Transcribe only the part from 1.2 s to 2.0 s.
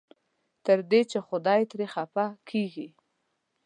خدای ترې